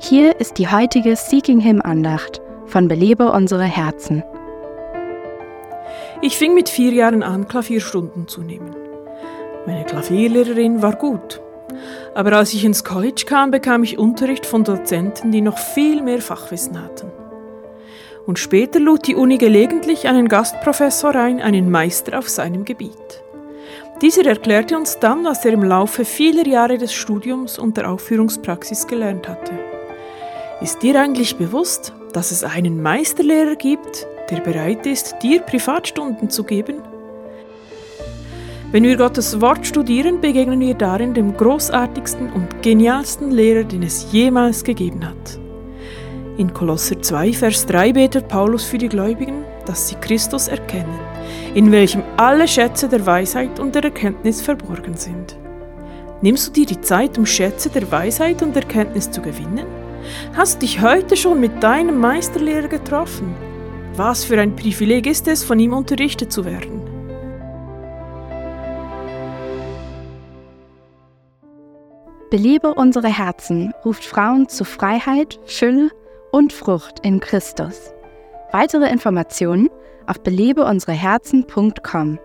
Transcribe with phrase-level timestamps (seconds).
[0.00, 4.22] Hier ist die heutige Seeking Him Andacht von Belebe unsere Herzen.
[6.22, 8.76] Ich fing mit vier Jahren an, Klavierstunden zu nehmen.
[9.66, 11.40] Meine Klavierlehrerin war gut.
[12.14, 16.20] Aber als ich ins College kam, bekam ich Unterricht von Dozenten, die noch viel mehr
[16.20, 17.10] Fachwissen hatten.
[18.24, 23.24] Und später lud die Uni gelegentlich einen Gastprofessor ein, einen Meister auf seinem Gebiet.
[24.00, 28.86] Dieser erklärte uns dann, was er im Laufe vieler Jahre des Studiums und der Aufführungspraxis
[28.86, 29.67] gelernt hatte.
[30.60, 36.42] Ist dir eigentlich bewusst, dass es einen Meisterlehrer gibt, der bereit ist, dir Privatstunden zu
[36.42, 36.82] geben?
[38.72, 44.10] Wenn wir Gottes Wort studieren, begegnen wir darin dem großartigsten und genialsten Lehrer, den es
[44.10, 45.38] jemals gegeben hat.
[46.38, 50.98] In Kolosser 2, Vers 3 betet Paulus für die Gläubigen, dass sie Christus erkennen,
[51.54, 55.36] in welchem alle Schätze der Weisheit und der Erkenntnis verborgen sind.
[56.20, 59.77] Nimmst du dir die Zeit, um Schätze der Weisheit und Erkenntnis zu gewinnen?
[60.34, 63.34] Hast dich heute schon mit deinem Meisterlehrer getroffen?
[63.94, 66.82] Was für ein Privileg ist es, von ihm unterrichtet zu werden?
[72.30, 75.90] Belebe unsere Herzen ruft Frauen zu Freiheit, Fülle
[76.30, 77.92] und Frucht in Christus.
[78.52, 79.70] Weitere Informationen
[80.06, 82.18] auf belebeunsereherzen.com.